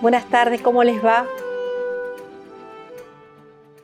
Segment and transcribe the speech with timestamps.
[0.00, 1.26] Buenas tardes, ¿cómo les va?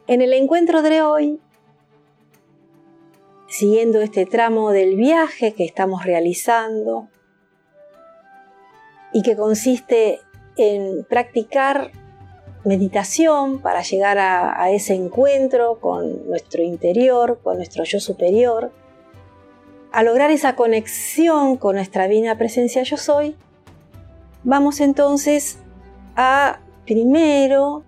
[0.07, 1.39] En el encuentro de hoy,
[3.49, 7.09] siguiendo este tramo del viaje que estamos realizando
[9.13, 10.21] y que consiste
[10.57, 11.91] en practicar
[12.65, 18.73] meditación para llegar a, ese encuentro con nuestro interior, con nuestro yo superior,
[19.93, 23.37] a lograr esa conexión con nuestra divina presencia yo soy,
[24.45, 25.59] vamos entonces
[26.17, 27.85] a primero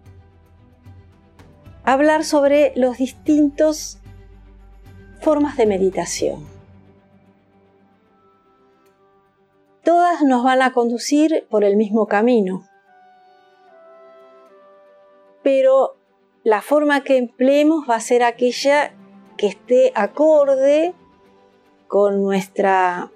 [1.85, 3.99] hablar sobre los distintos
[5.21, 6.47] formas de meditación.
[9.83, 12.65] Todas nos van a conducir por el mismo camino,
[15.43, 15.97] pero
[16.45, 18.93] la forma que empleemos va a ser aquella
[19.39, 20.95] que esté acorde
[21.87, 23.11] con nuestra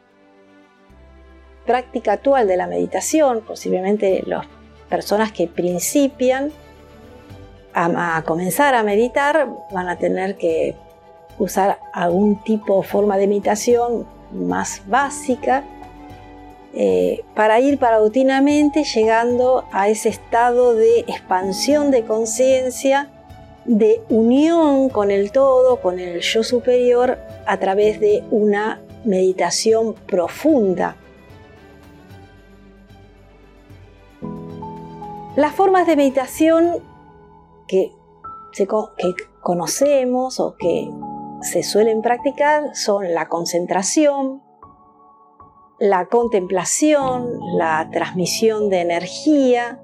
[1.66, 4.46] práctica actual de la meditación, posiblemente las
[4.92, 6.52] personas que principian
[7.72, 10.76] a, comenzar a meditar van a tener que
[11.38, 15.64] usar algún tipo o forma de meditación más básica
[16.74, 23.08] eh, para ir paulatinamente llegando a ese estado de expansión de conciencia,
[23.64, 30.96] de unión con el todo, con el yo superior, a través de una meditación profunda.
[35.34, 36.82] Las formas de meditación
[37.66, 37.90] que,
[38.54, 38.66] que
[39.40, 40.90] conocemos o que
[41.40, 44.42] se suelen practicar son la concentración,
[45.78, 49.80] la contemplación, la transmisión de energía,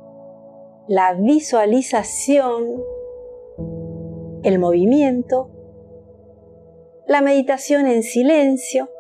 [0.86, 2.82] la visualización,
[4.42, 5.50] el movimiento,
[7.06, 8.91] la meditación en silencio.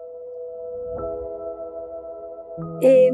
[2.80, 3.10] Eh,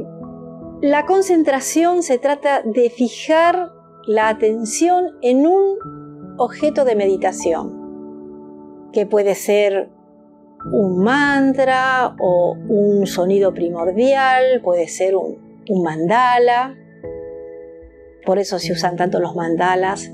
[0.84, 3.72] la concentración se trata de fijar
[4.06, 9.88] la atención en un objeto de meditación, que puede ser
[10.70, 15.38] un mantra o un sonido primordial, puede ser un,
[15.82, 16.76] mandala.
[18.26, 20.12] Por eso se usan tanto los mandalas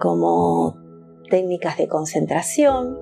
[0.00, 0.74] como
[1.28, 2.98] técnicas de concentración,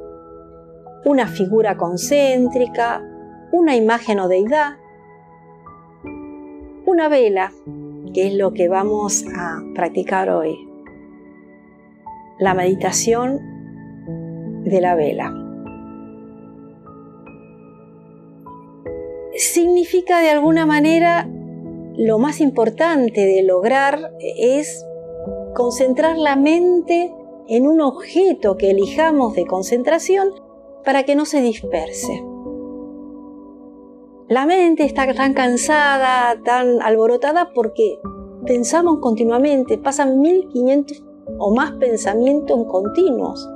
[1.05, 3.00] una figura concéntrica,
[3.53, 4.78] una imagen o deidad,
[6.97, 7.53] una vela,
[8.15, 10.57] que es lo que vamos a practicar hoy.
[12.39, 13.39] La meditación
[14.65, 15.31] de la vela.
[19.37, 21.29] significa de alguna manera
[21.99, 24.83] lo más importante de lograr es
[25.55, 27.13] concentrar la mente
[27.47, 30.31] en un objeto que elijamos de concentración
[30.83, 32.23] para que no se disperse.
[34.29, 38.01] La mente está tan cansada, tan alborotada porque
[38.45, 41.05] pensamos continuamente, pasan 1500
[41.39, 43.49] o más pensamientos continuos.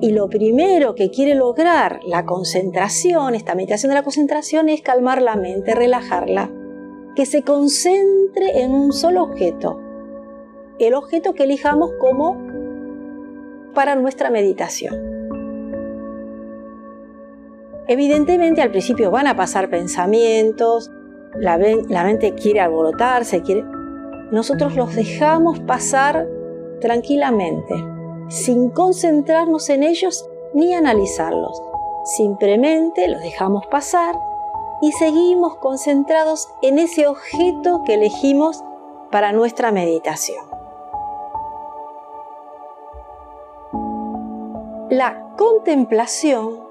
[0.00, 5.22] Y lo primero que quiere lograr la concentración, esta meditación de la concentración, es calmar
[5.22, 6.50] la mente, relajarla,
[7.14, 9.80] que se concentre en un solo objeto,
[10.80, 12.36] el objeto que elijamos como
[13.72, 15.13] para nuestra meditación.
[17.86, 20.90] Evidentemente al principio van a pasar pensamientos,
[21.36, 23.42] la, mente quiere alborotarse,
[24.30, 26.26] nosotros los dejamos pasar
[26.80, 27.74] tranquilamente
[28.28, 31.62] sin concentrarnos en ellos ni analizarlos.
[32.04, 34.14] Simplemente los dejamos pasar
[34.80, 38.64] y seguimos concentrados en ese objeto que elegimos
[39.10, 40.44] para nuestra meditación.
[44.90, 46.63] La contemplación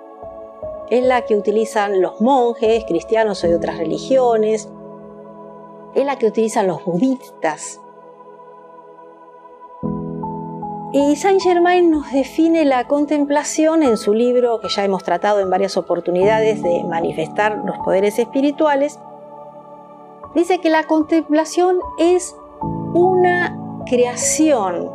[0.94, 4.70] es la que utilizan los monjes, cristianos o de otras religiones,
[5.96, 7.80] es la que utilizan los budistas
[10.96, 15.50] y Saint Germain nos define la contemplación en su libro que ya hemos tratado en
[15.50, 19.00] varias oportunidades de manifestar los poderes espirituales.
[20.36, 22.36] Dice que la contemplación es
[22.94, 23.58] una
[23.88, 24.92] creación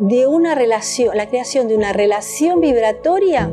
[0.00, 3.52] de una relación, la creación de una relación vibratoria,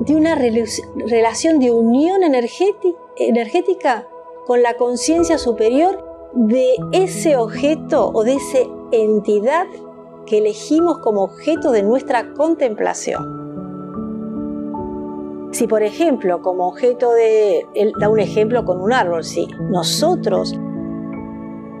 [0.00, 4.08] de una relación de unión energética
[4.46, 6.04] con la conciencia superior
[6.34, 8.58] de ese objeto o de esa
[8.92, 9.66] entidad
[10.26, 13.38] que elegimos como objeto de nuestra contemplación.
[15.52, 20.54] Si por ejemplo, como objeto de, él da un ejemplo con un árbol, si nosotros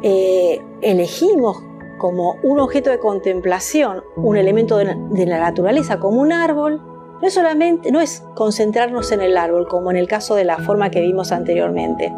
[0.02, 1.62] eh, elegimos
[1.98, 6.80] como un objeto de contemplación un elemento de, de la naturaleza como un árbol,
[7.20, 10.90] no solamente no es concentrarnos en el árbol como en el caso de la forma
[10.90, 12.14] que vimos anteriormente,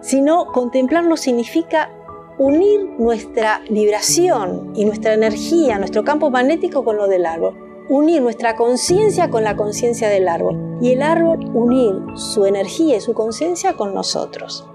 [0.00, 1.90] sino contemplarlo significa
[2.38, 7.56] unir nuestra vibración y nuestra energía, nuestro campo magnético con lo del árbol.
[7.88, 10.78] Unir nuestra conciencia con la conciencia del árbol.
[10.80, 14.68] Y el árbol unir su energía y su conciencia con nosotros.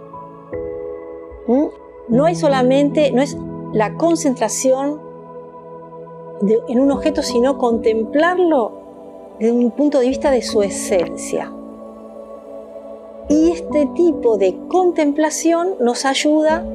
[1.48, 1.66] ¿Mm?
[2.10, 3.38] No hay solamente, no es
[3.72, 5.00] la concentración
[6.68, 8.83] en un objeto, sino contemplarlo
[9.40, 11.52] desde un punto de vista de su esencia.
[13.30, 16.66] Y este tipo de contemplación nos ayuda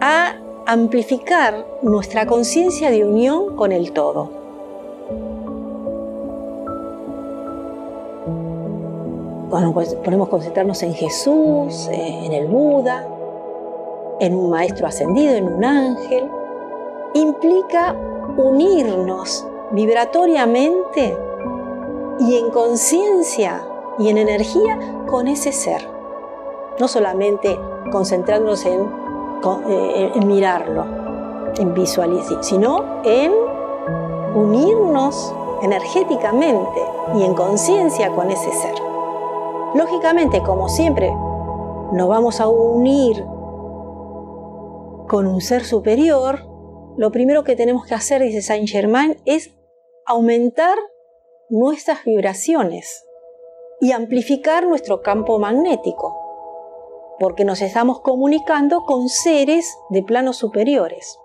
[0.00, 0.34] a
[0.66, 4.30] amplificar nuestra conciencia de unión con el todo.
[9.72, 13.06] Pues podemos concentrarnos en Jesús, eh, en el Buda,
[14.20, 16.24] en un maestro ascendido, en un ángel.
[17.14, 17.94] Implica
[18.36, 21.16] unirnos vibratoriamente
[22.20, 23.66] y en conciencia
[23.98, 25.88] y en energía con ese ser.
[26.78, 27.58] No solamente
[27.90, 28.88] concentrándonos en,
[29.68, 30.84] eh, mirarlo,
[31.56, 33.32] en visualizar, sino en
[34.34, 36.80] unirnos energéticamente
[37.16, 38.74] y en conciencia con ese ser.
[39.74, 41.12] Lógicamente, como siempre,
[41.92, 43.24] nos vamos a unir
[45.08, 46.46] con un ser superior,
[46.96, 49.54] lo primero que tenemos que hacer, dice Saint Germain, es
[50.04, 50.76] aumentar
[51.50, 53.04] nuestras vibraciones
[53.80, 56.16] y amplificar nuestro campo magnético,
[57.18, 61.18] porque nos estamos comunicando con seres de planos superiores.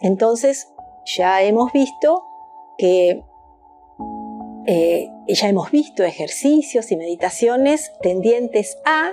[0.00, 0.72] Entonces,
[1.04, 2.24] ya hemos visto
[2.78, 3.24] que
[4.66, 9.12] eh, ya hemos visto ejercicios y meditaciones tendientes a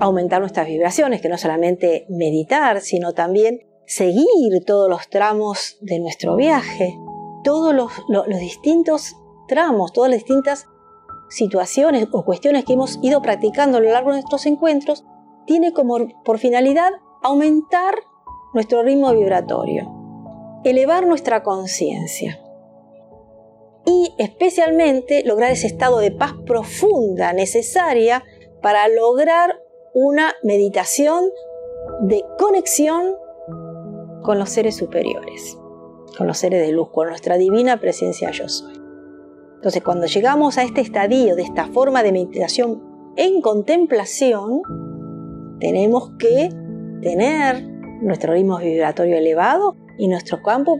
[0.00, 6.36] aumentar nuestras vibraciones, que no solamente meditar, sino también seguir todos los tramos de nuestro
[6.36, 6.98] viaje,
[7.42, 9.16] todos los, distintos
[9.48, 10.66] tramos, todas las distintas
[11.30, 15.04] situaciones o cuestiones que hemos ido practicando a lo largo de nuestros encuentros,
[15.46, 16.92] tiene como por finalidad
[17.22, 17.94] aumentar
[18.52, 19.90] nuestro ritmo vibratorio,
[20.64, 22.38] elevar nuestra conciencia
[23.86, 28.22] y especialmente lograr ese estado de paz profunda necesaria
[28.60, 29.62] para lograr
[29.94, 31.24] una meditación
[32.02, 33.16] de conexión
[34.28, 35.58] con los seres superiores,
[36.18, 38.74] con los seres de luz, con nuestra divina presencia yo soy.
[39.54, 42.82] Entonces, cuando llegamos a este estadio de esta forma de meditación
[43.16, 44.60] en contemplación,
[45.60, 46.50] tenemos que
[47.00, 47.66] tener
[48.02, 50.78] nuestro ritmo vibratorio elevado y nuestro campo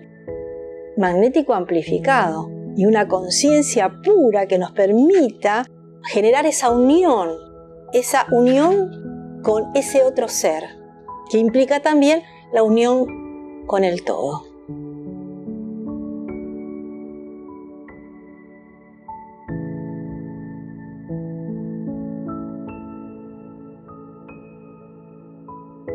[0.98, 5.64] magnético amplificado y una conciencia pura que nos permita
[6.04, 7.30] generar esa unión,
[7.94, 10.64] esa unión con ese otro ser,
[11.30, 12.20] que implica también
[12.52, 13.17] la unión
[13.68, 14.42] con el todo.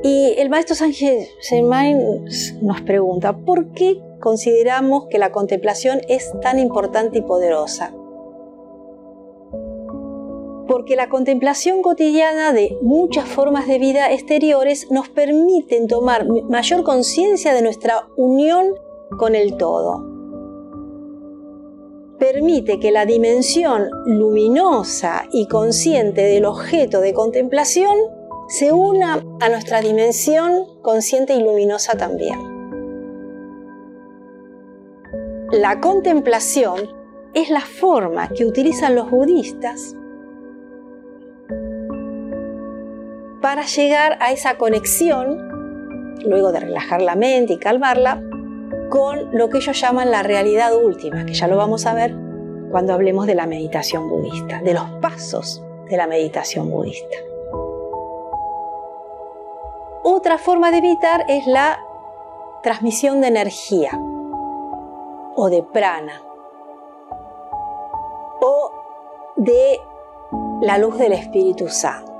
[0.05, 2.25] Y el maestro Sánchez Germain
[2.61, 7.93] nos pregunta, ¿por qué consideramos que la contemplación es tan importante y poderosa?
[10.67, 17.53] Porque la contemplación cotidiana de muchas formas de vida exteriores nos permiten tomar mayor conciencia
[17.53, 18.75] de nuestra unión
[19.17, 20.13] con el todo.
[22.17, 27.97] Permite que la dimensión luminosa y consciente del objeto de contemplación
[28.47, 32.53] se una a nuestra dimensión consciente y luminosa también.
[35.51, 36.79] La contemplación
[37.33, 39.95] es la forma que utilizan los budistas
[43.43, 48.23] para llegar a esa conexión, luego de relajar la mente y calmarla,
[48.89, 52.15] con lo que ellos llaman la realidad última, que ya lo vamos a ver
[52.71, 57.17] cuando hablemos de la meditación budista, de los pasos de la meditación budista.
[60.03, 61.81] Otra forma de evitar es la
[62.61, 63.91] transmisión de energía
[65.35, 66.21] o de prana
[68.39, 68.71] o
[69.35, 69.81] de
[70.61, 72.12] la luz del Espíritu Santo.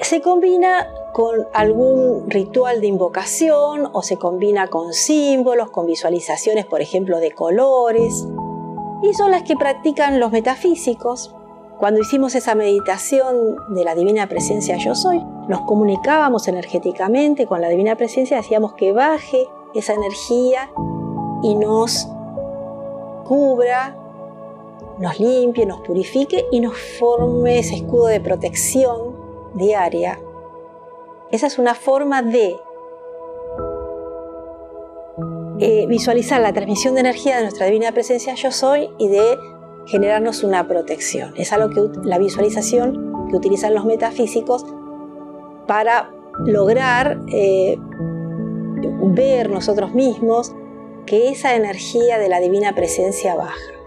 [0.00, 6.80] Se combina con algún ritual de invocación o se combina con símbolos, con visualizaciones, por
[6.80, 8.26] ejemplo, de colores,
[9.02, 11.34] y son las que practican los metafísicos.
[11.78, 17.68] Cuando hicimos esa meditación de la divina presencia yo soy, nos comunicábamos energéticamente con la
[17.68, 20.70] divina presencia, decíamos que baje esa energía
[21.42, 22.08] y nos
[23.24, 23.96] cubra,
[24.98, 29.17] nos limpie, nos purifique y nos forme ese escudo de protección
[29.58, 30.18] diaria.
[31.30, 32.56] Esa es una forma de
[35.60, 39.36] eh, visualizar la transmisión de energía de nuestra divina presencia yo soy y de
[39.86, 41.34] generarnos una protección.
[41.36, 44.64] Es algo que la visualización que utilizan los metafísicos
[45.66, 46.10] para
[46.46, 47.76] lograr eh,
[49.02, 50.54] ver nosotros mismos
[51.06, 53.77] que esa energía de la divina presencia baja.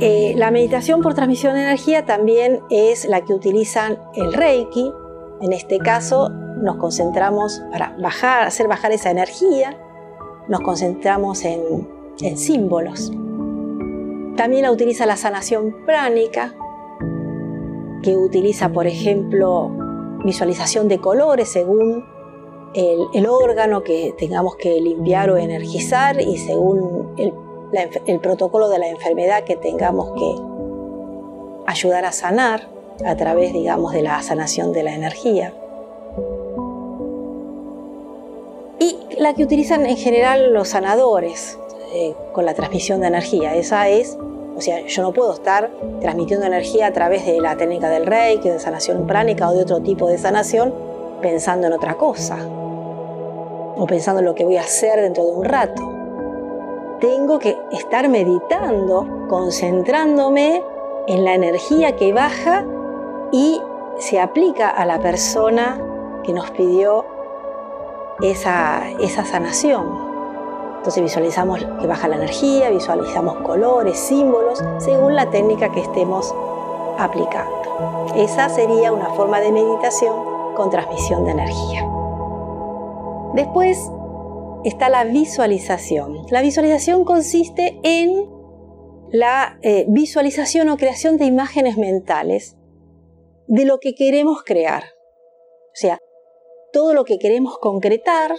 [0.00, 4.92] Eh, la meditación por transmisión de energía también es la que utilizan el Reiki.
[5.42, 9.76] En este caso nos concentramos para bajar, hacer bajar esa energía,
[10.48, 11.88] nos concentramos en,
[12.20, 13.10] en símbolos.
[14.36, 16.54] También la utiliza la sanación pránica,
[18.02, 19.70] que utiliza, por ejemplo,
[20.24, 22.04] visualización de colores según
[22.74, 27.32] el, órgano que tengamos que limpiar o energizar y según el,
[28.06, 30.34] el protocolo de la enfermedad que tengamos que
[31.66, 32.68] ayudar a sanar
[33.04, 35.54] a través, digamos, de la sanación de la energía.
[38.78, 41.58] Y la que utilizan en general los sanadores
[41.92, 44.16] eh, con la transmisión de energía, esa es
[44.56, 48.50] o sea, yo no puedo estar transmitiendo energía a través de la técnica del reiki,
[48.50, 50.74] de sanación pránica o de otro tipo de sanación
[51.22, 52.36] pensando en otra cosa
[53.76, 55.99] o pensando en lo que voy a hacer dentro de un rato.
[57.00, 60.62] Tengo que estar meditando, concentrándome
[61.06, 62.66] en la energía que baja
[63.32, 63.60] y
[63.98, 65.80] se aplica a la persona
[66.22, 67.06] que nos pidió
[68.20, 70.10] esa, esa sanación.
[70.76, 76.34] Entonces visualizamos que baja la energía, visualizamos colores, símbolos, según la técnica que estemos
[76.98, 78.10] aplicando.
[78.14, 80.14] Esa sería una forma de meditación
[80.54, 81.88] con transmisión de energía.
[83.32, 83.90] Después
[84.64, 86.26] está la visualización.
[86.30, 88.28] La visualización consiste en
[89.10, 92.56] la eh, visualización o creación de imágenes mentales
[93.46, 94.84] de lo que queremos crear.
[94.84, 95.98] O sea,
[96.72, 98.36] todo lo que queremos concretar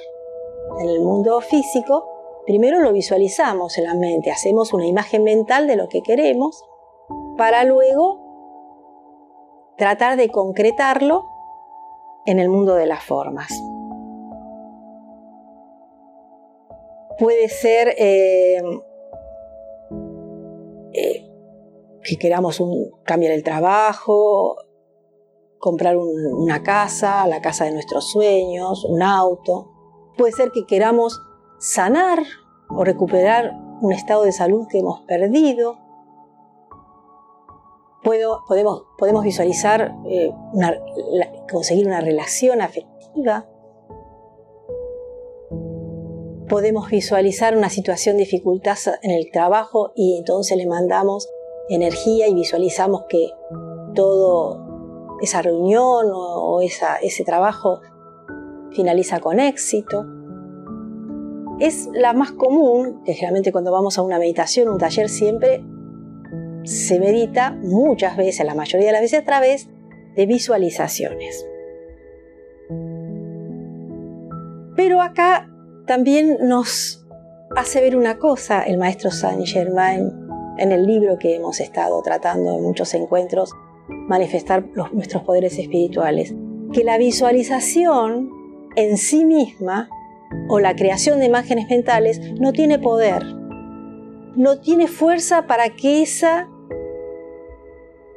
[0.80, 2.12] en el mundo físico
[2.46, 6.66] Primero lo visualizamos en la mente, hacemos una imagen mental de lo que queremos
[7.38, 8.20] para luego
[9.78, 11.26] tratar de concretarlo
[12.26, 13.52] en el mundo de las formas.
[17.20, 18.62] Puede ser eh,
[20.94, 21.32] eh,
[22.04, 22.62] que queramos
[23.04, 24.56] cambiar el trabajo,
[25.60, 29.72] comprar una casa, la casa de nuestros sueños, un auto.
[30.18, 31.22] Puede ser que queramos
[31.60, 32.20] sanar
[32.70, 35.78] o recuperar un estado de salud que hemos perdido.
[38.04, 40.34] podemos, podemos, visualizar eh,
[41.50, 43.46] conseguir una relación afectiva.
[46.52, 51.30] Podemos visualizar una situación de dificultad en el trabajo y entonces le mandamos
[51.70, 53.30] energía y visualizamos que
[53.96, 57.80] todo esa reunión o, ese trabajo
[58.72, 60.06] finaliza con éxito
[61.62, 65.64] es la más común, que generalmente cuando vamos a una meditación, un taller, siempre
[66.66, 69.70] se medita muchas veces, la mayoría de las veces a través
[70.18, 71.48] de visualizaciones.
[74.76, 75.51] Pero acá
[75.86, 77.02] también nos
[77.56, 80.12] hace ver una cosa el maestro Saint Germain
[80.58, 83.52] en el libro que hemos estado tratando en muchos encuentros,
[83.88, 86.34] manifestar nuestros poderes espirituales,
[86.72, 88.30] que la visualización
[88.76, 89.90] en sí misma
[90.50, 93.24] o la creación de imágenes mentales no tiene poder,
[94.36, 96.48] no tiene fuerza para que esa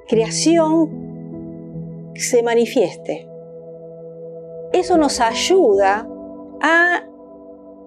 [0.06, 3.28] creación se manifieste.
[4.72, 6.06] Eso nos ayuda
[6.60, 7.04] a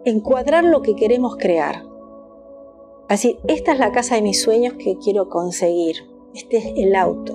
[0.06, 1.84] encuadrar lo que queremos crear.
[3.10, 5.98] Así, esta es la casa de mis sueños que quiero conseguir.
[6.34, 7.34] Este es el auto.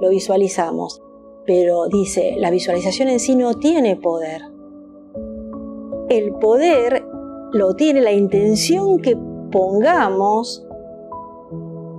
[0.00, 1.02] Lo visualizamos.
[1.46, 4.54] Pero dice, la visualización en sí no tiene poder
[6.08, 7.04] el poder
[7.52, 9.16] lo tiene la intención que
[9.50, 10.66] pongamos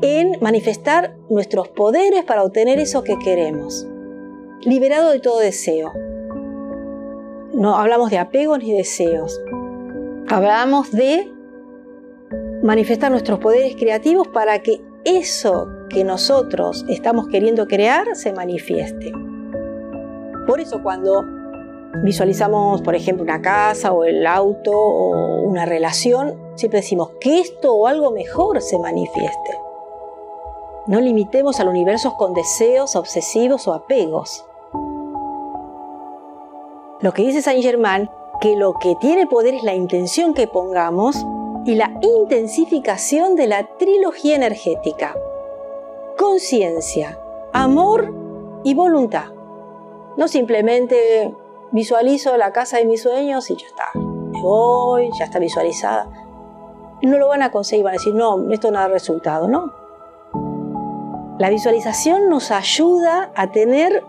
[0.01, 3.87] en manifestar nuestros poderes para obtener eso que queremos,
[4.61, 5.91] liberado de todo deseo.
[7.53, 9.41] No hablamos de apegos ni deseos.
[10.27, 11.31] Hablamos de
[12.63, 19.11] manifestar nuestros poderes creativos para que eso que nosotros estamos queriendo crear se manifieste.
[20.47, 21.23] Por eso cuando
[22.03, 27.75] visualizamos, por ejemplo, una casa o el auto o una relación, siempre decimos que esto
[27.75, 29.59] o algo mejor se manifieste.
[30.87, 34.43] No limitemos al universo con deseos obsesivos o apegos.
[37.01, 38.09] Lo que dice Saint Germain,
[38.45, 41.25] que lo que tiene poder es la intención que pongamos
[41.65, 45.15] y la intensificación de la trilogía energética.
[46.15, 47.19] Conciencia,
[47.53, 48.13] amor
[48.63, 49.29] y voluntad.
[50.15, 51.33] No simplemente
[51.71, 53.85] visualizo la casa de mis sueños y ya está.
[53.95, 56.07] Me voy, ya está visualizada.
[57.01, 59.73] No lo van a conseguir, van a decir, no, esto no da resultado, ¿no?
[61.39, 64.03] La visualización nos ayuda a tener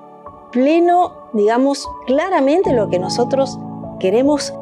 [0.52, 3.58] pleno, digamos, claramente lo que nosotros
[3.98, 4.54] queremos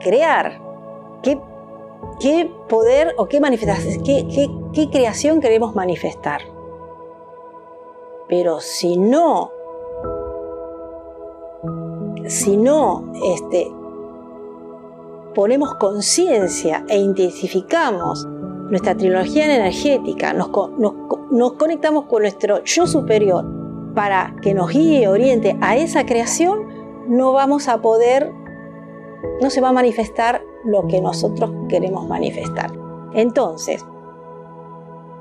[0.00, 0.60] crear.
[1.22, 1.40] ¿Qué,
[2.20, 3.40] qué poder o qué
[4.04, 6.42] qué, qué, qué creación queremos manifestar?
[8.28, 9.50] Pero si no,
[12.26, 13.70] si no este,
[15.34, 18.26] ponemos conciencia e intensificamos
[18.70, 23.44] nuestra trilogía energética, nos, nos, conectamos con nuestro yo superior
[23.94, 26.66] para que nos guíe oriente a esa creación,
[27.08, 28.32] no vamos a poder,
[29.40, 32.72] no se va a manifestar lo que nosotros queremos manifestar.
[33.14, 33.84] Entonces,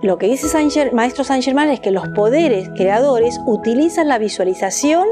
[0.02, 5.08] lo que dice Maestro Saint Germain es que los poderes creadores utilizan la visualización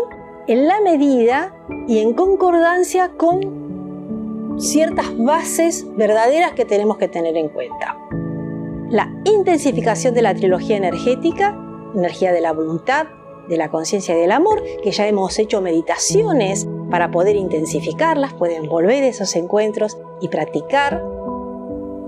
[0.48, 1.56] en la medida
[1.88, 7.98] y en concordancia con ciertas bases verdaderas que tenemos que tener en cuenta.
[8.90, 11.58] La intensificación de la trilogía energética,
[11.96, 13.08] energía de la voluntad,
[13.48, 18.68] de la conciencia y del amor, que ya hemos hecho meditaciones para poder intensificarlas, pueden
[18.68, 21.02] volver esos encuentros y practicar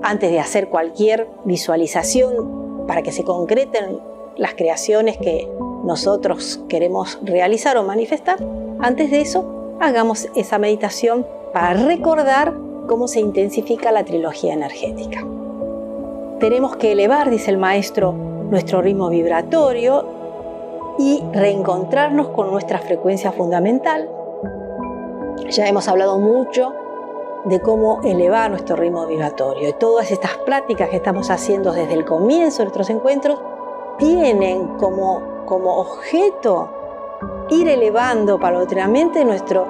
[0.04, 4.00] antes de hacer cualquier visualización para que se concreten
[4.36, 5.50] las creaciones que
[5.84, 8.38] nosotros queremos realizar o manifestar,
[8.80, 12.54] antes de eso hagamos esa meditación para recordar
[12.88, 15.26] cómo se intensifica la trilogía energética.
[16.40, 20.06] Tenemos que elevar, dice el maestro, nuestro ritmo vibratorio
[21.00, 24.10] y reencontrarnos con nuestra frecuencia fundamental.
[25.50, 26.74] Ya hemos hablado mucho
[27.46, 29.70] de cómo elevar nuestro ritmo vibratorio.
[29.70, 33.40] Y todas estas prácticas que estamos haciendo desde el comienzo de nuestros encuentros
[33.98, 36.70] tienen como, como objeto
[37.50, 39.68] ir elevando paulatinamente nuestro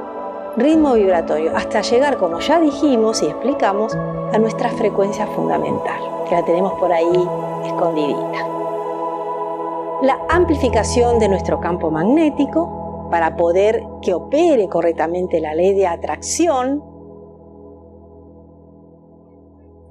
[0.56, 6.46] ritmo vibratorio hasta llegar, como ya dijimos y explicamos, a nuestra frecuencia fundamental, que la
[6.46, 7.27] tenemos por ahí
[7.65, 8.48] escondidita.
[10.01, 12.83] La amplificación de nuestro campo magnético
[13.13, 16.84] para poder que opere correctamente la ley de atracción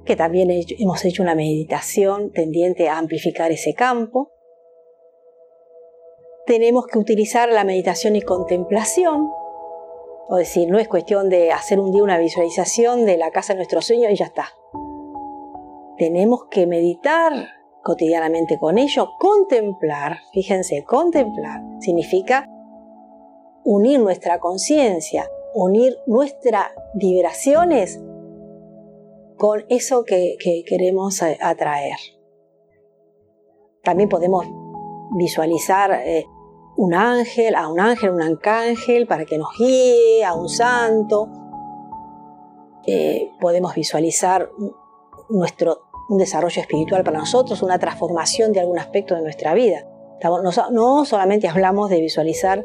[0.04, 4.32] que también hemos hecho una meditación tendiente a amplificar ese campo.
[6.46, 9.30] Tenemos que utilizar la meditación y contemplación,
[10.28, 13.58] o decir, no es cuestión de hacer un día una visualización de la casa de
[13.58, 14.48] nuestro sueño y ya está.
[15.96, 17.32] Tenemos que meditar
[17.84, 22.48] cotidianamente con ello, contemplar, fíjense, contemplar significa
[23.64, 28.00] unir nuestra conciencia, unir nuestras vibraciones
[29.36, 31.96] con eso que, queremos atraer.
[33.82, 34.46] También podemos
[35.16, 36.26] visualizar eh,
[36.76, 41.28] un ángel, a un ángel, un arcángel para que nos guíe, a un santo.
[42.86, 44.50] Eh, podemos visualizar
[45.28, 49.86] nuestro, un desarrollo espiritual para nosotros, una transformación de algún aspecto de nuestra vida.
[50.70, 52.64] no solamente hablamos de visualizar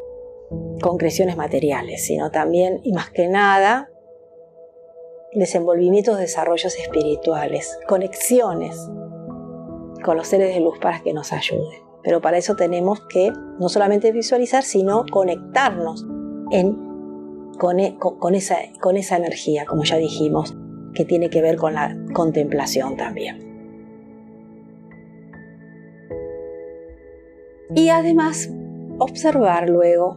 [0.80, 3.90] concreciones materiales, sino también y más que nada
[5.32, 8.88] desenvolvimientos, desarrollos espirituales, conexiones
[10.04, 11.82] con los seres de luz para que nos ayuden.
[12.02, 16.06] Pero para eso tenemos que no solamente visualizar, sino conectarnos
[16.50, 16.76] en,
[17.58, 17.98] con, e,
[18.32, 20.56] esa, con esa energía, como ya dijimos,
[20.94, 23.46] que tiene que ver con la contemplación también.
[27.74, 28.48] Y además,
[28.98, 30.16] observar luego,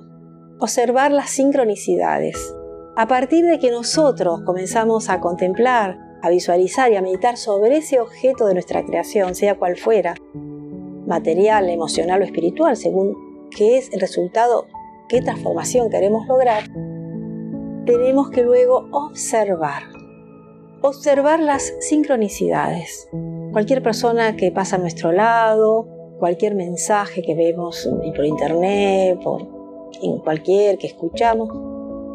[0.61, 2.55] observar las sincronicidades
[2.95, 7.99] a partir de que nosotros comenzamos a contemplar, a visualizar y a meditar sobre ese
[7.99, 10.13] objeto de nuestra creación, sea cual fuera,
[11.07, 14.67] material, emocional o espiritual, según qué es el resultado,
[15.09, 16.65] qué transformación queremos lograr,
[17.87, 19.81] tenemos que luego observar,
[20.83, 23.09] observar las sincronicidades.
[23.51, 25.87] Cualquier persona que pasa a nuestro lado,
[26.19, 29.60] cualquier mensaje que vemos por internet, por
[30.01, 31.49] en cualquier que escuchamos,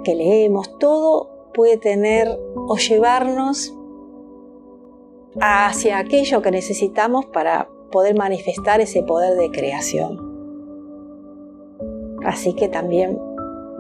[0.05, 3.75] que leemos, todo puede tener o llevarnos
[5.41, 10.27] hacia aquello que necesitamos para poder manifestar ese poder de creación.
[12.25, 13.19] Así que también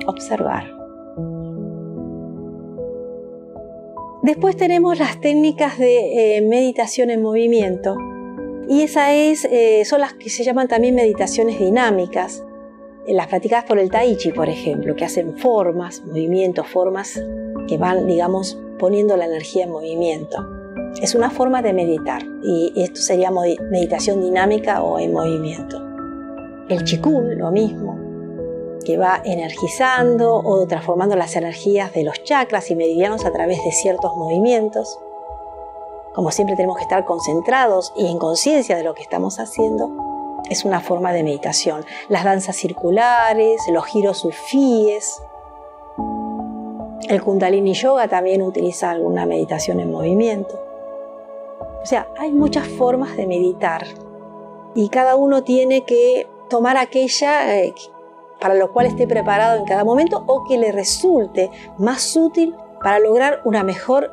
[0.06, 0.76] observar.
[4.22, 7.96] Después tenemos las técnicas de eh, meditación en movimiento
[8.68, 12.42] y esas eh, son las que se llaman también meditaciones dinámicas
[13.14, 17.20] las practicadas por el Tai Chi, por ejemplo, que hacen formas, movimientos, formas
[17.68, 20.36] que van, digamos, poniendo la energía en movimiento.
[21.00, 25.82] Es una forma de meditar y esto sería meditación dinámica o en movimiento.
[26.68, 27.98] El Qigong, lo mismo,
[28.84, 33.72] que va energizando o transformando las energías de los chakras y meridianos a través de
[33.72, 34.98] ciertos movimientos.
[36.14, 39.90] Como siempre tenemos que estar concentrados y en conciencia de lo que estamos haciendo,
[40.50, 41.84] es una forma de meditación.
[42.08, 45.22] Las danzas circulares, los giros sufíes.
[47.08, 50.60] El kundalini yoga también utiliza alguna meditación en movimiento.
[51.82, 53.86] O sea, hay muchas formas de meditar
[54.74, 57.74] y cada uno tiene que tomar aquella eh,
[58.40, 62.98] para lo cual esté preparado en cada momento o que le resulte más útil para
[62.98, 64.12] lograr una mejor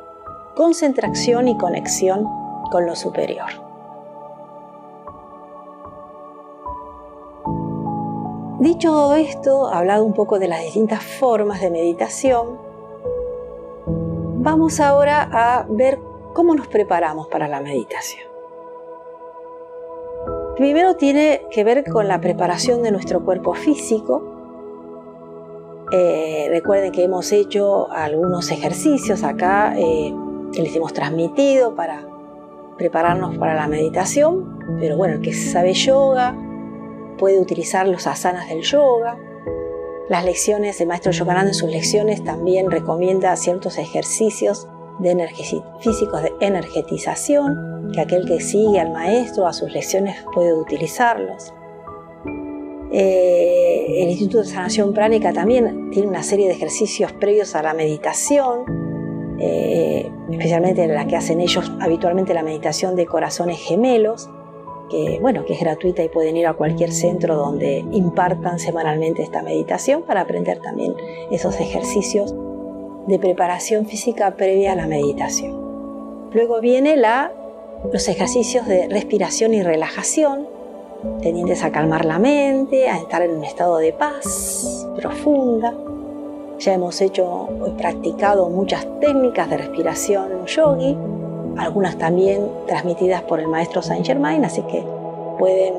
[0.54, 2.28] concentración y conexión
[2.70, 3.63] con lo superior.
[8.64, 12.56] Dicho esto, hablado un poco de las distintas formas de meditación,
[14.38, 15.98] vamos ahora a ver
[16.32, 18.26] cómo nos preparamos para la meditación.
[20.56, 24.22] Primero tiene que ver con la preparación de nuestro cuerpo físico.
[25.92, 30.14] Eh, recuerden que hemos hecho algunos ejercicios acá eh,
[30.54, 32.08] que les hemos transmitido para
[32.78, 36.34] prepararnos para la meditación, pero bueno, el que sabe yoga
[37.24, 39.16] puede utilizar los asanas del yoga.
[40.10, 44.68] Las lecciones del maestro Yogananda en sus lecciones también recomienda ciertos ejercicios
[45.80, 51.54] físicos de energetización, que aquel que sigue al maestro a sus lecciones puede utilizarlos.
[52.92, 57.72] Eh, el Instituto de Sanación Pránica también tiene una serie de ejercicios previos a la
[57.72, 64.28] meditación, eh, especialmente la que hacen ellos habitualmente la meditación de corazones gemelos,
[64.90, 69.42] que, bueno, que es gratuita y pueden ir a cualquier centro donde impartan semanalmente esta
[69.42, 70.94] meditación para aprender también
[71.30, 72.34] esos ejercicios
[73.06, 75.64] de preparación física previa a la meditación.
[76.32, 77.32] Luego viene la,
[77.92, 80.48] los ejercicios de respiración y relajación,
[81.20, 85.74] tendientes a calmar la mente, a estar en un estado de paz profunda.
[86.58, 90.96] Ya hemos hecho practicado muchas técnicas de respiración yogi,
[91.58, 94.84] algunas también transmitidas por el maestro Saint Germain, así que
[95.38, 95.74] pueden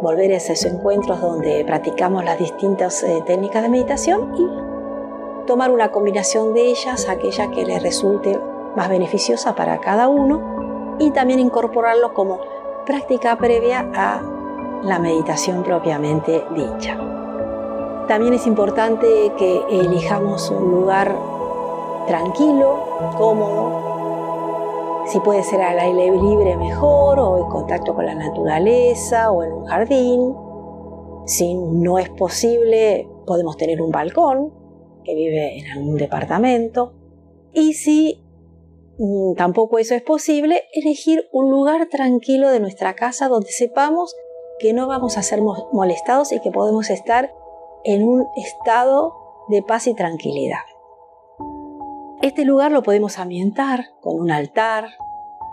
[0.00, 5.90] volver a esos encuentros donde practicamos las distintas eh, técnicas de meditación y tomar una
[5.90, 8.38] combinación de ellas, aquella que les resulte
[8.76, 12.40] más beneficiosa para cada uno y también incorporarlo como
[12.86, 14.22] práctica previa a
[14.82, 16.96] la meditación propiamente dicha.
[18.06, 21.14] También es importante que elijamos un lugar
[22.06, 22.78] tranquilo,
[23.18, 23.97] cómodo,
[25.08, 29.52] si puede ser al aire libre mejor o en contacto con la naturaleza o en
[29.52, 30.34] un jardín.
[31.26, 34.52] Si no es posible, podemos tener un balcón
[35.04, 36.92] que vive en algún departamento.
[37.52, 38.22] Y si
[38.98, 44.14] mm, tampoco eso es posible, elegir un lugar tranquilo de nuestra casa donde sepamos
[44.58, 47.32] que no vamos a ser molestados y que podemos estar
[47.84, 49.14] en un estado
[49.48, 50.67] de paz y tranquilidad.
[52.20, 54.88] Este lugar lo podemos ambientar con un altar,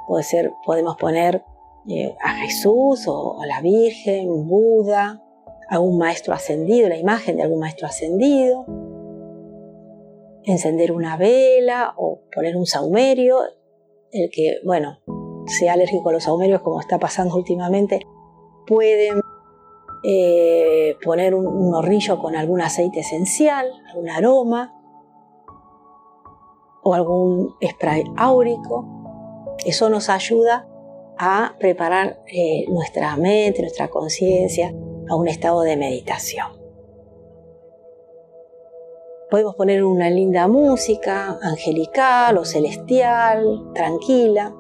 [0.08, 1.46] puede ser, podemos poner
[1.88, 5.22] eh, a Jesús o a la Virgen, Buda,
[5.70, 8.66] algún maestro ascendido, la imagen de algún maestro ascendido,
[10.44, 13.42] encender una vela o poner un saumerio.
[14.12, 14.98] El que, bueno,
[15.46, 18.00] sea alérgico a los saumerios, como está pasando últimamente,
[18.66, 19.22] pueden
[20.04, 24.76] eh, poner un, un con algún aceite esencial, algún aroma
[26.86, 28.86] o algún spray áurico.
[29.66, 30.68] Eso nos ayuda
[31.18, 34.72] a preparar eh, nuestra mente, nuestra conciencia
[35.10, 36.48] a un estado de meditación.
[39.32, 44.56] Podemos poner una linda música, angelical o celestial, tranquila.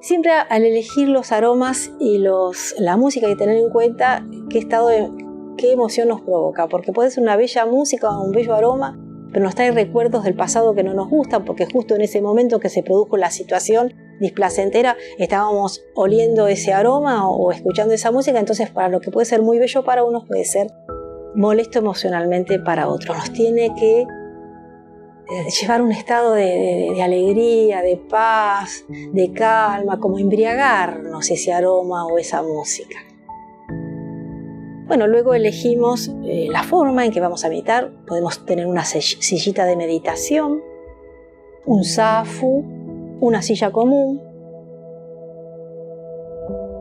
[0.00, 4.58] Siempre al elegir los aromas y los, la música hay que tener en cuenta qué
[4.58, 4.88] estado
[5.56, 8.98] qué emoción nos provoca, porque puede ser una bella música o un bello aroma,
[9.36, 12.58] pero nos trae recuerdos del pasado que no nos gustan, porque justo en ese momento
[12.58, 18.70] que se produjo la situación displacentera estábamos oliendo ese aroma o escuchando esa música, entonces
[18.70, 20.68] para lo que puede ser muy bello para unos puede ser
[21.34, 23.12] molesto emocionalmente para otro.
[23.12, 31.30] Nos tiene que eh, llevar un estado de, alegría, de paz, de calma, como embriagarnos
[31.30, 32.96] ese aroma o esa música.
[34.86, 37.90] Bueno, luego elegimos eh, la forma en que vamos a meditar.
[38.06, 40.62] Podemos tener una sillita de meditación,
[41.64, 42.64] un zafu,
[43.20, 44.22] una silla común.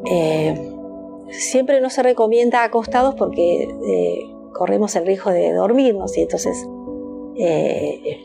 [0.06, 0.54] Eh,
[1.30, 3.68] siempre no se recomienda acostados porque
[4.54, 6.68] corremos el riesgo de dormirnos y entonces
[7.38, 8.22] eh,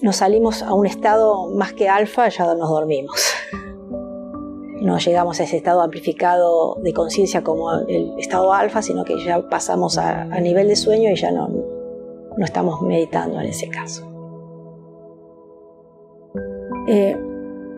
[0.00, 3.20] nos salimos a un estado más que alfa, ya nos dormimos.
[4.82, 9.48] No llegamos a ese estado amplificado de conciencia como el estado alfa, sino que ya
[9.48, 11.48] pasamos a, nivel de sueño y ya no,
[12.36, 14.04] no estamos meditando en ese caso.
[16.88, 17.16] Eh,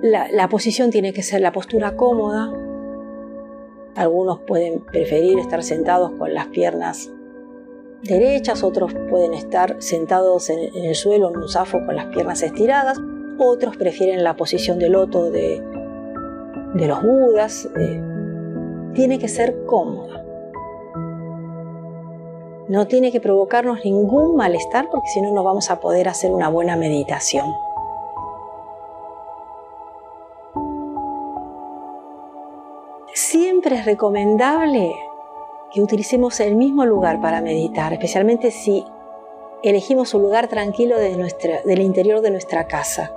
[0.01, 2.51] la, posición tiene que ser la postura cómoda,
[3.97, 7.13] Algunos pueden preferir estar sentados con las piernas
[8.03, 12.99] derechas, otros pueden estar sentados en, el suelo en un zafo con las piernas estiradas,
[13.39, 15.63] otros prefieren la posición de loto de,
[16.75, 17.69] los budas.
[17.79, 18.03] Eh,
[18.95, 20.25] tiene que ser cómoda.
[22.69, 26.49] No tiene que provocarnos ningún malestar porque si no no vamos a poder hacer una
[26.49, 27.47] buena meditación.
[33.13, 34.95] Siempre es recomendable
[35.73, 38.85] que utilicemos el mismo lugar para meditar, especialmente si
[39.63, 41.17] elegimos un lugar tranquilo de
[41.65, 43.13] del interior de nuestra casa,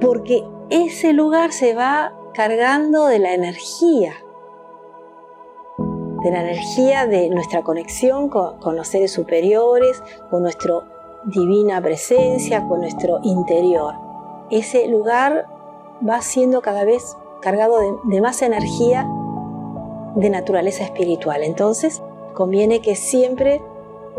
[0.00, 4.12] porque ese lugar se va cargando de la energía,
[5.78, 10.74] de la energía de nuestra conexión con, los seres superiores, con nuestra
[11.24, 13.94] divina presencia, con nuestro interior.
[14.50, 15.46] Ese lugar
[16.06, 19.08] va siendo cada vez cargado de, de más energía
[20.14, 21.42] de naturaleza espiritual.
[21.42, 22.02] Entonces,
[22.34, 23.62] conviene que siempre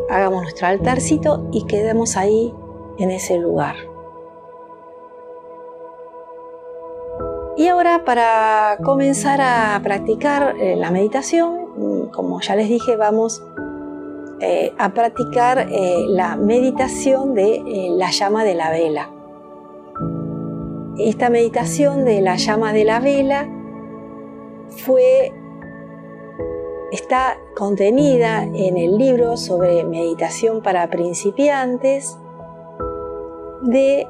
[0.10, 2.51] hagamos nuestro altarcito y quedemos ahí
[2.97, 3.75] en ese lugar.
[7.57, 13.43] Y ahora para comenzar a practicar eh, la meditación, mm, como ya les dije, vamos
[14.39, 19.09] eh, a practicar eh, la meditación de la llama de la vela.
[20.99, 23.49] Esta meditación de la llama de la vela
[24.85, 25.33] fue
[26.91, 32.19] está contenida en el libro sobre meditación para principiantes
[33.63, 34.07] de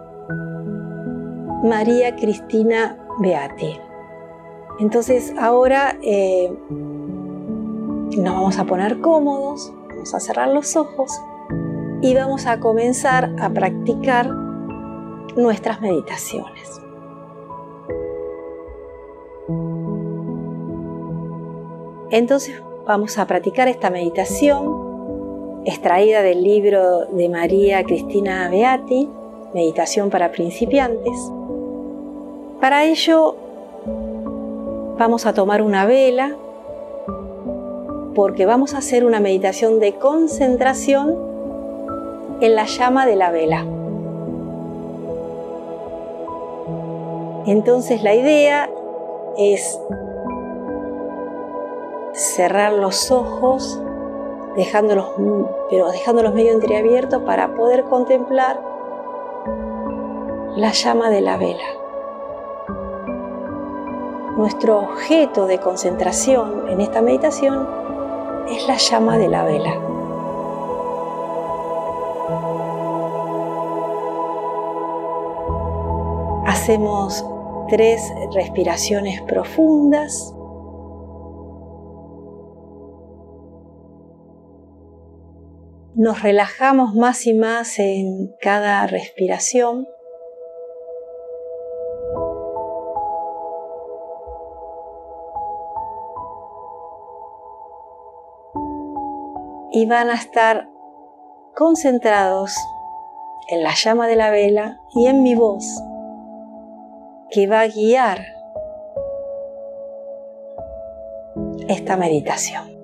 [1.63, 3.79] María Cristina Beati.
[4.79, 11.11] Entonces ahora eh, nos vamos a poner cómodos, vamos a cerrar los ojos
[12.01, 14.29] y vamos a comenzar a practicar
[15.35, 16.81] nuestras meditaciones.
[22.09, 29.09] Entonces vamos a practicar esta meditación extraída del libro de María Cristina Beati,
[29.53, 31.31] Meditación para principiantes.
[32.59, 33.35] Para ello
[34.97, 36.35] vamos a tomar una vela
[38.15, 41.15] porque vamos a hacer una meditación de concentración
[42.41, 43.63] en la llama de la vela.
[47.45, 48.69] Entonces la idea
[49.37, 49.79] es
[52.13, 53.79] cerrar los ojos,
[55.69, 58.59] pero dejándolos medio entreabiertos para poder contemplar
[60.55, 61.76] la llama de la vela.
[64.37, 67.67] Nuestro objeto de concentración en esta meditación
[68.49, 69.73] es la llama de la vela.
[76.45, 77.25] Hacemos
[77.67, 78.01] tres
[78.33, 80.33] respiraciones profundas
[85.97, 89.87] nos relajamos más y más en cada respiración.
[99.77, 100.67] Y van a estar
[101.55, 102.51] concentrados
[103.47, 105.63] en la llama de la vela y en mi voz
[107.29, 108.25] que va a guiar
[111.67, 112.75] esta meditación.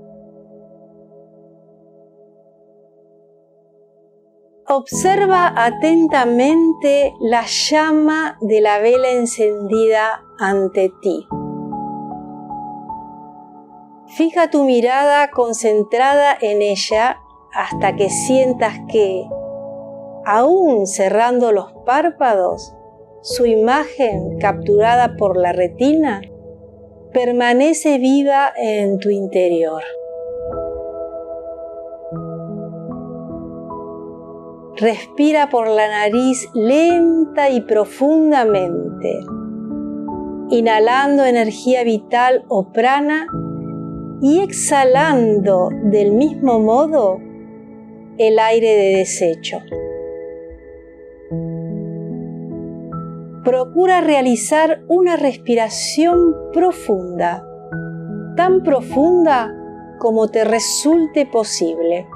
[4.67, 11.25] Observa atentamente la llama de la vela encendida ante ti.
[14.15, 17.17] Fija tu mirada concentrada en ella
[17.51, 19.25] hasta que sientas que,
[20.23, 22.75] aún cerrando los párpados,
[23.23, 26.21] su imagen capturada por la retina
[27.11, 29.81] permanece viva en tu interior.
[34.75, 39.21] Respira por la nariz lenta y profundamente,
[40.51, 43.25] inhalando energía vital o prana
[44.23, 47.19] y exhalando del mismo modo
[48.17, 49.57] el aire de desecho.
[53.43, 56.17] Procura realizar una respiración
[56.53, 57.45] profunda,
[58.37, 59.53] tan profunda
[59.99, 62.07] como te resulte posible.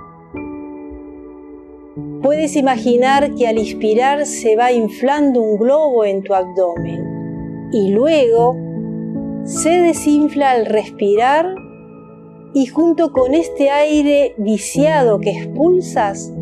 [2.23, 8.55] Puedes imaginar que al inspirar se va inflando un globo en tu abdomen y luego
[9.43, 11.66] se desinfla al respirar
[12.59, 16.33] y junto con este aire viciado que expulsas,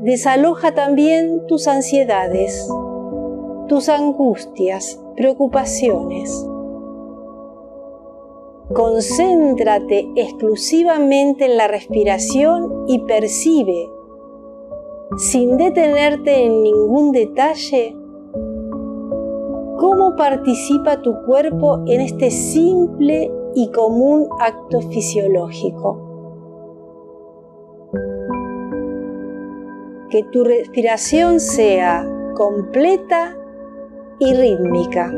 [0.00, 2.68] desaloja también tus ansiedades,
[3.66, 6.46] tus angustias, preocupaciones.
[8.72, 13.90] Concéntrate exclusivamente en la respiración y percibe,
[15.16, 17.96] sin detenerte en ningún detalle,
[19.80, 26.00] cómo participa tu cuerpo en este simple y común acto fisiológico.
[30.10, 33.36] Que tu respiración sea completa
[34.18, 35.12] y rítmica.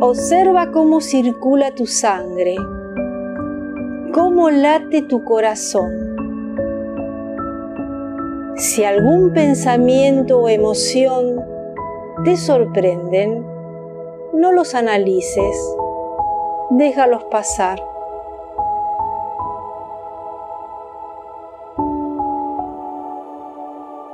[0.00, 2.56] Observa cómo circula tu sangre,
[4.14, 6.10] cómo late tu corazón.
[8.56, 11.42] Si algún pensamiento o emoción
[12.24, 13.49] te sorprenden,
[14.32, 15.76] no los analices,
[16.70, 17.82] déjalos pasar.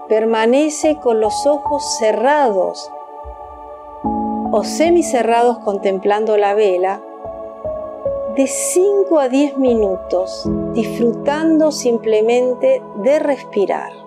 [0.09, 2.91] Permanece con los ojos cerrados
[4.53, 7.03] o semicerrados contemplando la vela
[8.37, 14.06] de 5 a 10 minutos, disfrutando simplemente de respirar.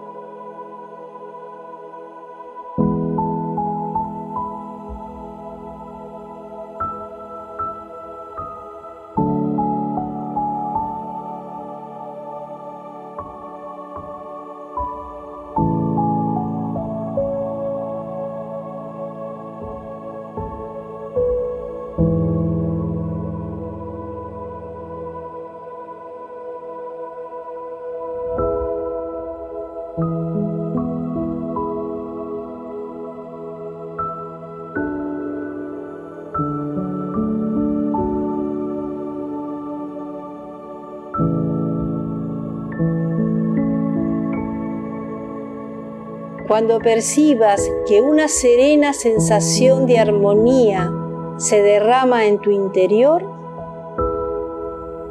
[46.50, 50.92] Cuando percibas que una serena sensación de armonía
[51.38, 53.24] se derrama en tu interior,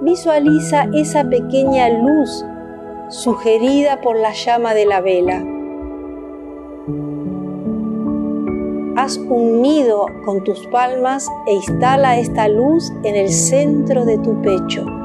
[0.00, 2.44] visualiza esa pequeña luz
[3.10, 5.44] sugerida por la llama de la vela.
[8.96, 14.42] Haz un nido con tus palmas e instala esta luz en el centro de tu
[14.42, 14.97] pecho.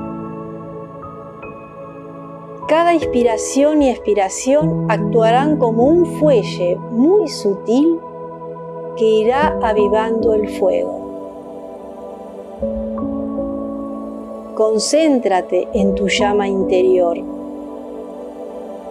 [2.76, 8.00] Cada inspiración y expiración actuarán como un fuelle muy sutil
[8.98, 11.00] que irá avivando el fuego.
[14.56, 17.20] Concéntrate en tu llama interior.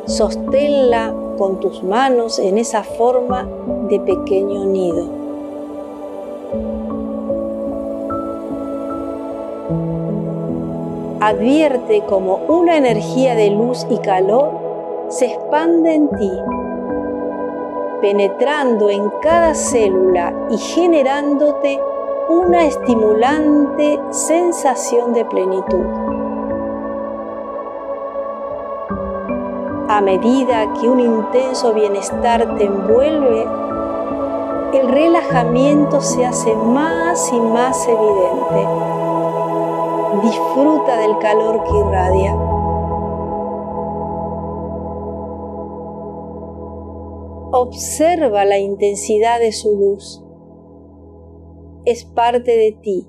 [0.06, 3.48] Sosténla con tus manos en esa forma
[3.88, 5.21] de pequeño nido.
[11.28, 16.32] Advierte como una energía de luz y calor se expande en ti,
[18.00, 21.80] penetrando en cada célula y generándote
[22.28, 25.86] una estimulante sensación de plenitud.
[29.88, 33.46] A medida que un intenso bienestar te envuelve,
[34.72, 39.01] el relajamiento se hace más y más evidente
[40.20, 42.34] disfruta del calor que irradia.
[47.54, 50.24] Observa la intensidad de su luz.
[51.84, 53.08] Es parte de ti.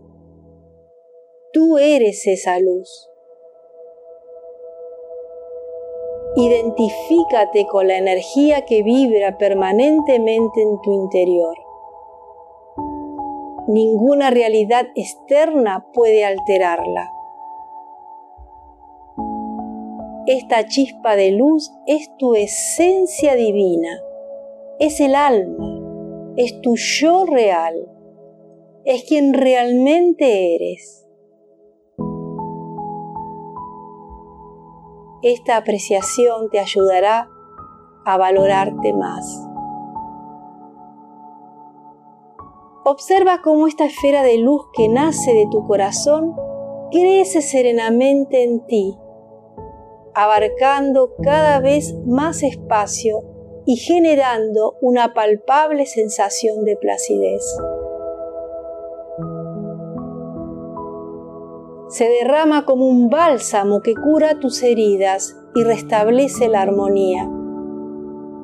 [1.53, 3.09] Tú eres esa luz.
[6.35, 11.55] Identifícate con la energía que vibra permanentemente en tu interior.
[13.67, 17.09] Ninguna realidad externa puede alterarla.
[20.25, 23.99] Esta chispa de luz es tu esencia divina,
[24.79, 25.79] es el alma,
[26.35, 27.89] es tu yo real,
[28.85, 31.07] es quien realmente eres.
[35.21, 37.29] Esta apreciación te ayudará
[38.05, 39.52] a valorarte más.
[42.85, 46.35] Observa cómo esta esfera de luz que nace de tu corazón
[46.91, 48.97] crece serenamente en ti,
[50.13, 53.21] abarcando cada vez más espacio
[53.65, 57.57] y generando una palpable sensación de placidez.
[61.87, 67.31] Se derrama como un bálsamo que cura tus heridas y restablece la armonía.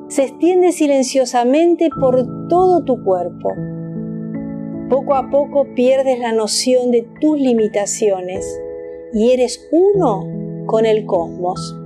[0.08, 3.50] Se extiende silenciosamente por todo tu cuerpo
[4.90, 8.60] poco a poco pierdes la noción de tus limitaciones
[9.14, 10.26] y eres uno
[10.66, 11.76] con el cosmos.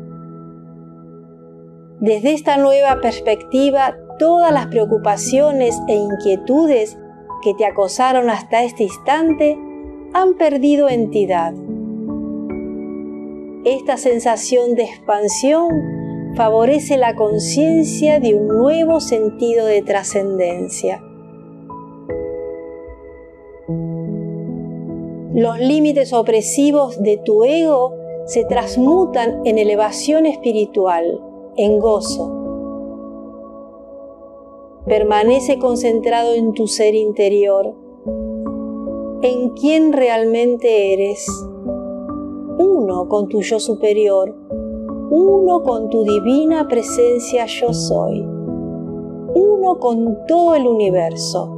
[2.00, 6.98] Desde esta nueva perspectiva, todas las preocupaciones e inquietudes
[7.42, 9.58] que te acosaron hasta este instante
[10.14, 11.52] han perdido entidad.
[13.64, 15.68] Esta sensación de expansión
[16.36, 21.03] favorece la conciencia de un nuevo sentido de trascendencia.
[25.34, 27.92] Los límites opresivos de tu ego
[28.24, 31.20] se transmutan en elevación espiritual,
[31.56, 32.30] en gozo.
[34.86, 37.74] Permanece concentrado en tu ser interior,
[39.22, 41.26] en quién realmente eres,
[42.60, 44.36] uno con tu yo superior,
[45.10, 51.50] uno con tu divina presencia yo soy, uno con todo el universo,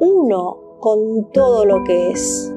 [0.00, 2.52] uno con todo lo que es.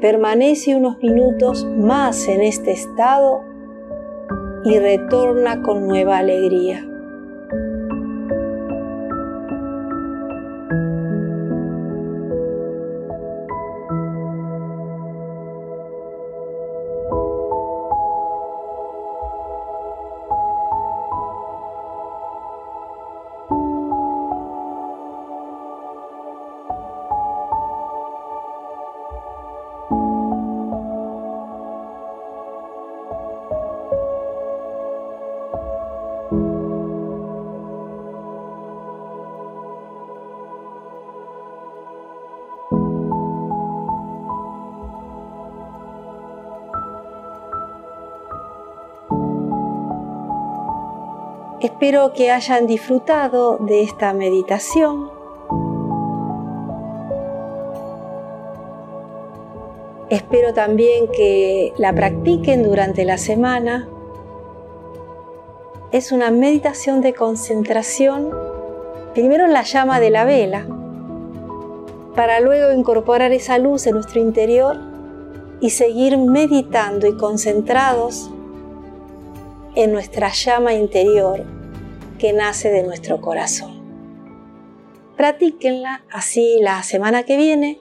[0.00, 3.40] Permanece unos minutos más en este estado
[4.64, 6.86] y retorna con nueva alegría.
[51.86, 55.08] Espero que hayan disfrutado de esta meditación.
[60.10, 63.88] Espero también que la practiquen durante la semana.
[65.92, 68.32] Es una meditación de concentración,
[69.14, 70.66] primero en la llama de la vela,
[72.16, 74.76] para luego incorporar esa luz en nuestro interior
[75.60, 78.28] y seguir meditando y concentrados
[79.76, 81.55] en nuestra llama interior
[82.18, 83.84] que nace de nuestro corazón.
[85.16, 87.80] Practíquenla, así la semana que viene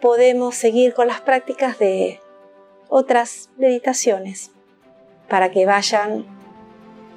[0.00, 2.20] podemos seguir con las prácticas de
[2.88, 4.50] otras meditaciones
[5.28, 6.26] para que vayan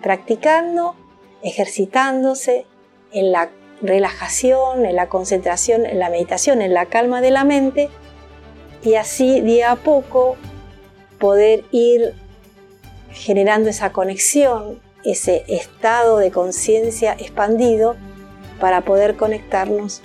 [0.02, 0.96] practicando,
[1.44, 2.66] ejercitándose
[3.12, 3.50] en la
[3.82, 7.90] relajación, en la concentración, en la meditación, en la calma de la mente
[8.84, 10.38] y así día a poco
[11.20, 12.14] poder ir
[13.12, 17.96] generando esa conexión ese estado de conciencia expandido
[18.60, 20.02] para poder conectarnos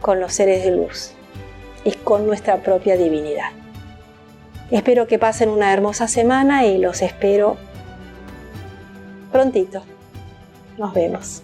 [0.00, 1.12] con los seres de luz
[1.84, 3.50] y con nuestra propia divinidad.
[4.70, 7.56] Espero que pasen una hermosa semana y los espero
[9.30, 9.82] prontito.
[10.76, 11.42] Nos vemos.